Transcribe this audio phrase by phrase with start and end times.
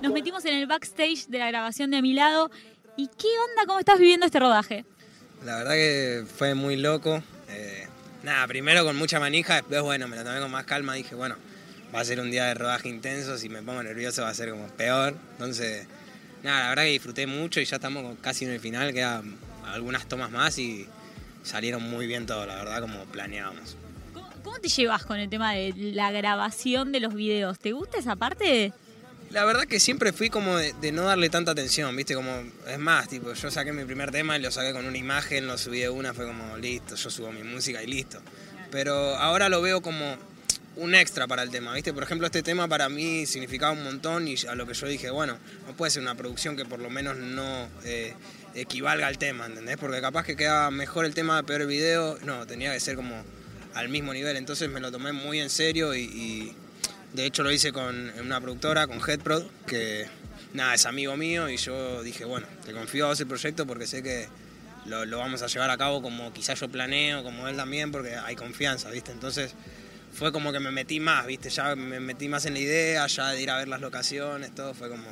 [0.00, 2.50] Nos metimos en el backstage de la grabación de a mi lado.
[2.96, 3.66] ¿Y qué onda?
[3.66, 4.84] ¿Cómo estás viviendo este rodaje?
[5.44, 7.22] La verdad que fue muy loco.
[7.48, 7.86] Eh,
[8.22, 10.94] nada, primero con mucha manija, después, bueno, me lo tomé con más calma.
[10.94, 11.36] Dije, bueno,
[11.94, 13.38] va a ser un día de rodaje intenso.
[13.38, 15.14] Si me pongo nervioso va a ser como peor.
[15.32, 15.86] Entonces,
[16.42, 18.92] nada, la verdad que disfruté mucho y ya estamos casi en el final.
[18.92, 20.86] Quedan algunas tomas más y
[21.42, 23.76] salieron muy bien todo, la verdad, como planeábamos.
[24.12, 27.58] ¿Cómo, cómo te llevas con el tema de la grabación de los videos?
[27.58, 28.72] ¿Te gusta esa parte?
[29.34, 32.14] La verdad que siempre fui como de, no darle tanta atención, ¿viste?
[32.14, 35.48] Como, es más, tipo, yo saqué mi primer tema y lo saqué con una imagen,
[35.48, 38.20] lo subí de una, fue como, listo, yo subo mi música y listo.
[38.70, 40.16] Pero ahora lo veo como
[40.76, 41.92] un extra para el tema, ¿viste?
[41.92, 45.10] Por ejemplo, este tema para mí significaba un montón y a lo que yo dije,
[45.10, 48.14] bueno, no puede ser una producción que por lo menos no eh,
[48.54, 49.78] equivalga al tema, ¿entendés?
[49.78, 53.24] Porque capaz que queda mejor el tema, peor el video, no, tenía que ser como
[53.74, 56.54] al mismo nivel, entonces me lo tomé muy en serio y
[57.14, 60.06] de hecho lo hice con una productora, con Headprod, que
[60.52, 64.02] nada, es amigo mío y yo dije, bueno, te confío a ese proyecto porque sé
[64.02, 64.26] que
[64.86, 68.34] lo, vamos a llevar a cabo como quizás yo planeo, como él también, porque hay
[68.34, 69.12] confianza, ¿viste?
[69.12, 69.54] Entonces
[70.12, 71.50] fue como que me metí más, ¿viste?
[71.50, 74.74] Ya me metí más en la idea, ya de ir a ver las locaciones, todo
[74.74, 75.06] fue como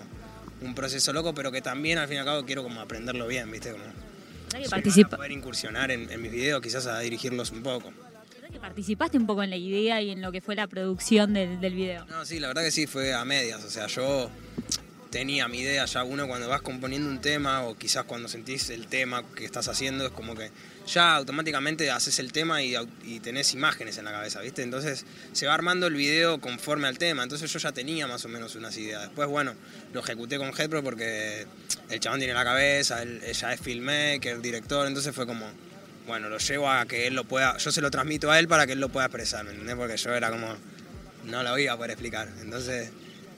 [0.61, 3.49] un proceso loco, pero que también al fin y al cabo quiero como aprenderlo bien,
[3.51, 3.71] ¿viste?
[3.71, 3.85] Como,
[5.09, 7.93] poder incursionar en, en mis videos, quizás a dirigirlos un poco
[8.61, 11.75] participaste un poco en la idea y en lo que fue la producción del, del
[11.75, 12.05] video.
[12.07, 13.65] No, sí, la verdad que sí, fue a medias.
[13.65, 14.31] O sea, yo
[15.13, 18.87] tenía mi idea ya uno cuando vas componiendo un tema o quizás cuando sentís el
[18.87, 20.51] tema que estás haciendo es como que
[20.87, 24.63] ya automáticamente haces el tema y, y, tenés imágenes en la cabeza, ¿viste?
[24.63, 28.29] Entonces se va armando el video conforme al tema, entonces yo ya tenía más o
[28.29, 29.03] menos unas ideas.
[29.03, 29.55] Después, bueno,
[29.93, 31.47] lo ejecuté con Headpro porque
[31.91, 35.47] el chabón tiene la cabeza, él, ella es filmmaker, director, entonces fue como
[36.07, 38.67] bueno, lo llevo a que él lo pueda, yo se lo transmito a él para
[38.67, 39.77] que él lo pueda expresar, ¿me entendés?
[39.77, 40.55] Porque yo era como,
[41.25, 42.29] no lo iba a poder explicar.
[42.41, 42.91] Entonces,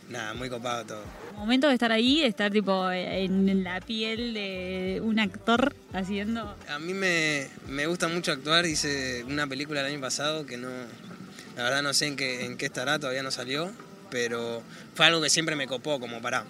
[0.08, 1.04] nada, muy copado todo.
[1.36, 6.56] Momento de estar ahí, de estar tipo en la piel de un actor haciendo...
[6.68, 10.68] A mí me, me gusta mucho actuar, hice una película el año pasado que no,
[11.56, 13.72] la verdad no sé en qué, en qué estará, todavía no salió,
[14.10, 14.62] pero
[14.94, 16.44] fue algo que siempre me copó, como para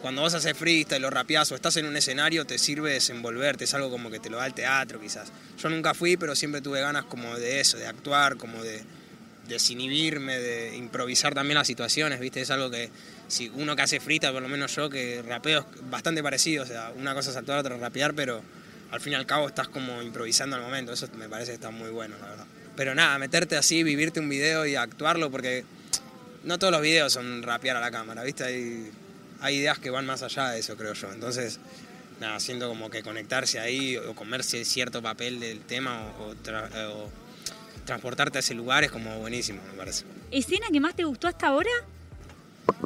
[0.00, 3.64] cuando vas a hacer freestyle o rapeás o estás en un escenario, te sirve desenvolverte,
[3.64, 5.32] es algo como que te lo da el teatro quizás.
[5.60, 8.82] Yo nunca fui, pero siempre tuve ganas como de eso, de actuar, como de
[9.48, 12.40] desinhibirme, de improvisar también las situaciones, ¿viste?
[12.40, 12.90] Es algo que
[13.28, 16.66] si uno que hace freestyle, por lo menos yo, que rapeo es bastante parecido, o
[16.66, 18.42] sea, una cosa es actuar, otra es rapear, pero
[18.90, 21.70] al fin y al cabo estás como improvisando al momento, eso me parece que está
[21.70, 22.46] muy bueno, la verdad.
[22.76, 25.64] Pero nada, meterte así, vivirte un video y actuarlo, porque
[26.44, 28.44] no todos los videos son rapear a la cámara, ¿viste?
[28.44, 28.90] Hay
[29.40, 31.12] hay ideas que van más allá de eso, creo yo.
[31.12, 31.60] Entonces,
[32.20, 36.34] nada, siento como que conectarse ahí o comerse cierto papel del tema o,
[37.84, 40.04] transportarte a ese lugar es como buenísimo, me parece.
[40.30, 41.70] ¿Escena que más te gustó hasta ahora?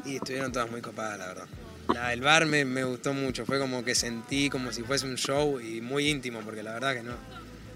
[0.04, 1.46] Y estuvieron todas muy copadas, la verdad.
[1.92, 5.16] La del bar me, me, gustó mucho, fue como que sentí como si fuese un
[5.16, 7.14] show y muy íntimo, porque la verdad que no,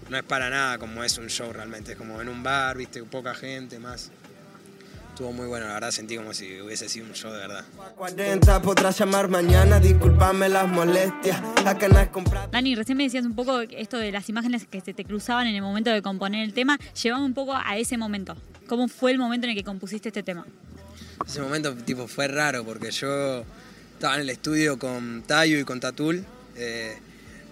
[0.09, 3.03] no es para nada como es un show realmente, es como en un bar, viste,
[3.03, 4.09] poca gente, más,
[5.17, 7.65] estuvo muy bueno, la verdad sentí como si hubiese sido un show de verdad.
[7.95, 11.41] 40 podrás llamar mañana, disculpame las molestias.
[12.51, 15.55] Dani, recién me decías un poco esto de las imágenes que se te cruzaban en
[15.55, 16.77] el momento de componer el tema.
[17.01, 18.37] Llevame un poco a ese momento.
[18.67, 20.45] ¿Cómo fue el momento en el que compusiste este tema?
[21.25, 23.43] Ese momento tipo fue raro porque yo
[23.93, 26.23] estaba en el estudio con Tayo y con Tatul.
[26.55, 26.95] Eh,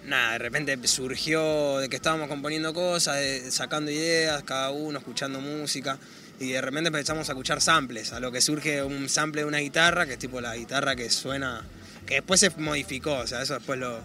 [0.04, 3.18] nada, de repente surgió de que estábamos componiendo cosas,
[3.50, 5.98] sacando ideas, cada uno escuchando música
[6.38, 9.58] y de repente empezamos a escuchar samples, a lo que surge un sample de una
[9.58, 11.64] guitarra, que es tipo la guitarra que suena,
[12.06, 14.00] que después se modificó, o sea, eso después lo,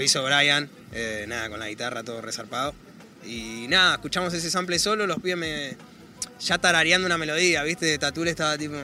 [0.00, 2.74] hizo Brian, eh, nada, con la guitarra todo resarpado.
[3.24, 5.76] Y nada, escuchamos ese sample solo, los pibes me,
[6.40, 7.98] ya tarareando una melodía, ¿viste?
[7.98, 8.76] Tatul estaba tipo,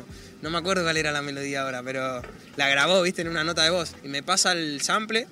[0.43, 2.23] no me acuerdo cuál era la melodía ahora, pero
[2.57, 3.23] la grabó, ¿viste?
[3.23, 3.95] En una nota de voz.
[4.05, 5.27] Y me pasa el sample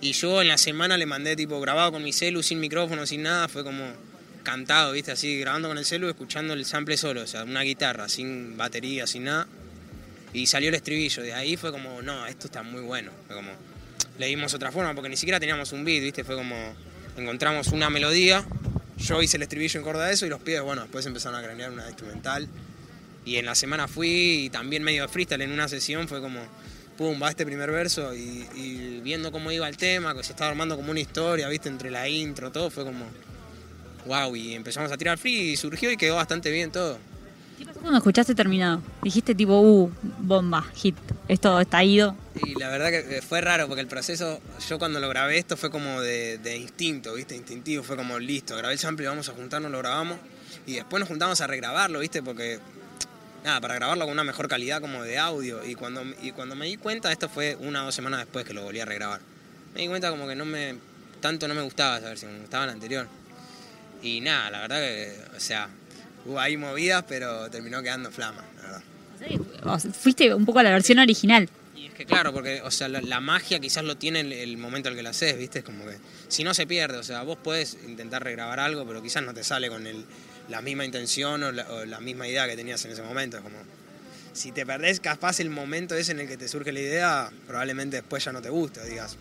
[0.00, 3.22] y yo en la semana le mandé tipo grabado con mi celu, sin micrófono, sin
[3.22, 3.84] nada, fue como
[4.46, 5.10] cantado, ¿viste?
[5.10, 9.04] Así, grabando con el celu, escuchando el sample solo, o sea, una guitarra, sin batería,
[9.04, 9.48] sin nada.
[10.32, 11.20] Y salió el estribillo.
[11.24, 13.10] De ahí fue como, no, esto está muy bueno.
[13.26, 13.50] Fue como,
[14.18, 16.22] le dimos otra forma, porque ni siquiera teníamos un beat, ¿viste?
[16.22, 16.54] Fue como,
[17.16, 18.46] encontramos una melodía,
[18.98, 21.42] yo hice el estribillo en corda de eso y los pibes, bueno, después empezaron a
[21.42, 22.48] cranear una instrumental.
[23.24, 26.38] Y en la semana fui y también medio de freestyle en una sesión, fue como,
[26.96, 30.50] pum, va este primer verso y, y viendo cómo iba el tema, que se estaba
[30.50, 31.68] armando como una historia, ¿viste?
[31.68, 33.06] Entre la intro, todo, fue como
[34.06, 36.98] wow, y empezamos a tirar free y surgió y quedó bastante bien todo.
[37.58, 38.82] ¿Qué pasó cuando escuchaste terminado?
[39.02, 42.14] Dijiste tipo, uh, bomba, hit, esto está ido.
[42.44, 45.70] Y la verdad que fue raro porque el proceso, yo cuando lo grabé esto fue
[45.70, 47.34] como de, instinto, ¿viste?
[47.34, 50.18] Instintivo, fue como listo, grabé el sample, vamos a juntarnos, lo grabamos
[50.66, 52.22] y después nos juntamos a regrabarlo, ¿viste?
[52.22, 52.58] Porque
[53.42, 55.64] nada, para grabarlo con una mejor calidad como de audio.
[55.64, 58.52] Y cuando, y cuando me di cuenta, esto fue una o dos semanas después que
[58.52, 59.20] lo volví a regrabar.
[59.74, 60.76] Me di cuenta como que no me,
[61.20, 63.08] tanto no me gustaba esa versión, me gustaba la anterior.
[64.02, 65.68] Y nada, la verdad que, o sea,
[66.24, 69.92] hubo ahí movidas, pero terminó quedando flama, la verdad.
[69.92, 71.48] fuiste un poco a la versión original.
[71.74, 74.88] Y es que claro, porque, o sea, la, magia quizás lo tiene el, el, momento
[74.88, 75.60] en el que lo haces, ¿viste?
[75.60, 75.96] Es como que,
[76.28, 79.44] si no se pierde, o sea, vos puedes intentar regrabar algo, pero quizás no te
[79.44, 80.04] sale con el
[80.48, 83.36] la misma intención o la, misma idea que tenías en ese momento.
[83.36, 83.58] Es como,
[84.32, 87.96] si te perdés capaz el momento ese en el que te surge la idea, probablemente
[87.96, 89.16] después ya no te guste, digas,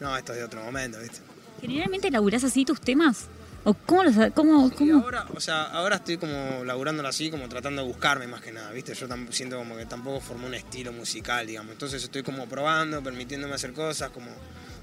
[0.00, 1.18] no, esto es de otro momento, ¿viste?
[1.60, 3.26] ¿Generalmente laburás así tus temas?
[3.64, 4.70] ¿O cómo los cómo,
[5.02, 8.72] Ahora, o sea, ahora estoy como laburándolo así, como tratando de buscarme más que nada,
[8.72, 8.94] ¿viste?
[8.94, 11.72] Yo siento como que tampoco formé un estilo musical, digamos.
[11.72, 14.30] Entonces estoy como probando, permitiéndome hacer cosas, como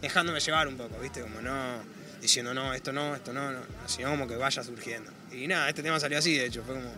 [0.01, 1.21] dejándome llevar un poco, ¿viste?
[1.21, 5.11] Como no diciendo no, esto no, esto no, no, sino como que vaya surgiendo.
[5.31, 6.91] Y nada, este tema salió así, de hecho, fue como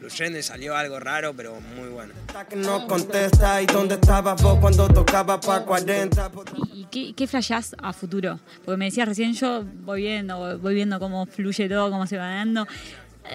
[0.00, 2.14] fluyendo y salió algo raro, pero muy bueno.
[2.56, 6.30] No contesta y dónde estabas vos cuando tocaba pa 40.
[6.72, 8.40] ¿Y qué, qué flashás a futuro?
[8.64, 12.34] Porque me decías recién yo voy viendo, voy viendo cómo fluye todo, cómo se va
[12.34, 12.66] dando.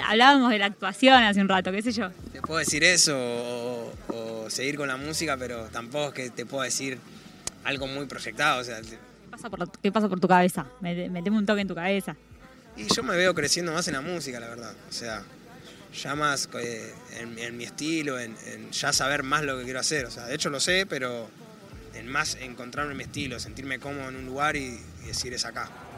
[0.08, 2.10] Hablábamos de la actuación hace un rato, qué sé yo.
[2.34, 6.46] Te puedo decir eso o, o seguir con la música, pero tampoco es que te
[6.46, 6.98] puedo decir
[7.64, 8.62] algo muy proyectado.
[8.62, 8.82] O sea,
[9.82, 10.66] ¿Qué pasa por tu cabeza?
[10.82, 12.16] Meteme un toque en tu cabeza.
[12.78, 14.74] Y yo me veo creciendo más en la música, la verdad.
[14.90, 15.24] O sea,
[16.02, 18.36] ya más eh, en, mi estilo, en,
[18.72, 20.06] ya saber más lo que quiero hacer.
[20.06, 21.30] O sea, de hecho lo sé, pero
[21.94, 25.70] en más encontrarme mi estilo, sentirme cómodo en un lugar y, y decir es acá.